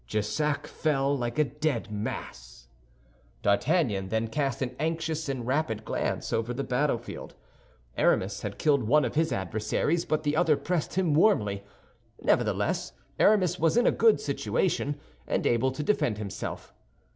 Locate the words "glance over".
5.85-6.55